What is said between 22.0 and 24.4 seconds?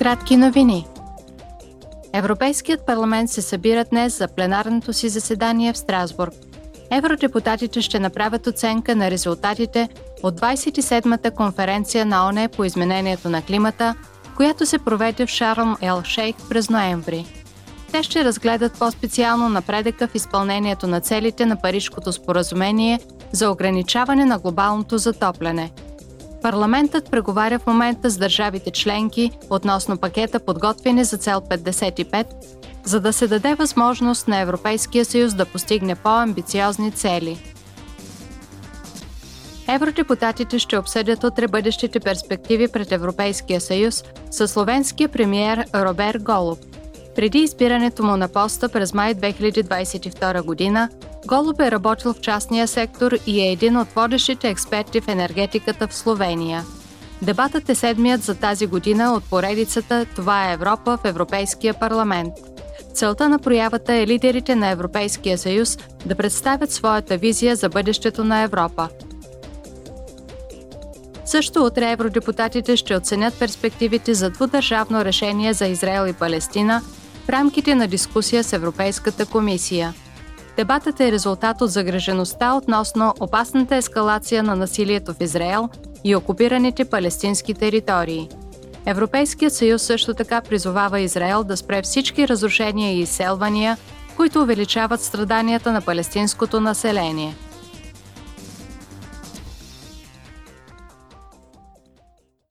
споразумение за ограничаване на